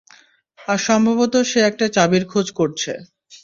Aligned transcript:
আর 0.59 0.79
সম্ভবত 0.87 1.33
সে 1.49 1.59
একটা 1.69 1.85
চাবির 1.95 2.23
খোঁজ 2.31 2.47
করছে? 2.59 2.91